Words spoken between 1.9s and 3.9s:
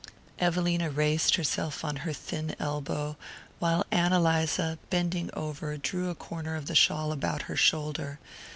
her thin elbow, while